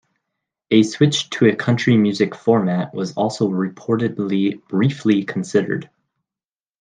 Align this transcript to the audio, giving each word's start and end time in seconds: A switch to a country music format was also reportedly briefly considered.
A 0.71 0.81
switch 0.81 1.29
to 1.29 1.45
a 1.45 1.55
country 1.55 1.95
music 1.95 2.33
format 2.33 2.91
was 2.91 3.13
also 3.13 3.47
reportedly 3.49 4.59
briefly 4.67 5.23
considered. 5.25 5.91